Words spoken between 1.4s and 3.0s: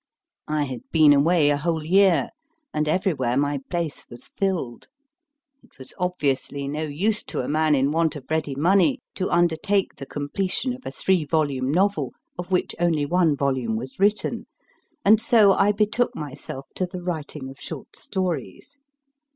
a whole year, and